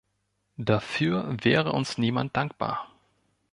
Dafür 0.57 1.37
wäre 1.43 1.73
uns 1.73 1.99
niemand 1.99 2.35
dankbar. 2.35 2.89